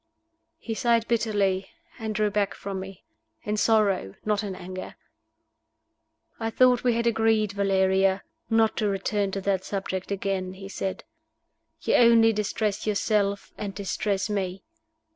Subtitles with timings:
[0.57, 1.69] He sighed bitterly,
[1.99, 3.03] and drew back from me
[3.43, 4.95] in sorrow, not in anger.
[6.39, 11.03] "I thought we had agreed, Valeria, not to return to that subject again," he said.
[11.81, 14.63] "You only distress yourself and distress me."